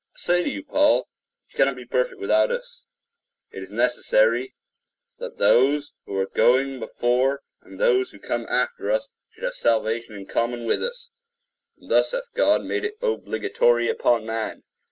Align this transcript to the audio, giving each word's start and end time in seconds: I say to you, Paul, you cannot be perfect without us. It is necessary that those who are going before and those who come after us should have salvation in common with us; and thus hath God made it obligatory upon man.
I 0.15 0.17
say 0.17 0.43
to 0.43 0.49
you, 0.49 0.63
Paul, 0.63 1.07
you 1.51 1.55
cannot 1.57 1.75
be 1.75 1.85
perfect 1.85 2.19
without 2.19 2.49
us. 2.49 2.87
It 3.51 3.61
is 3.61 3.69
necessary 3.69 4.55
that 5.19 5.37
those 5.37 5.93
who 6.07 6.17
are 6.17 6.25
going 6.25 6.79
before 6.79 7.43
and 7.61 7.79
those 7.79 8.09
who 8.09 8.17
come 8.17 8.47
after 8.49 8.89
us 8.91 9.11
should 9.29 9.43
have 9.43 9.53
salvation 9.53 10.15
in 10.15 10.25
common 10.25 10.65
with 10.65 10.81
us; 10.81 11.11
and 11.77 11.91
thus 11.91 12.13
hath 12.13 12.33
God 12.33 12.63
made 12.63 12.83
it 12.83 12.95
obligatory 13.03 13.89
upon 13.89 14.25
man. 14.25 14.63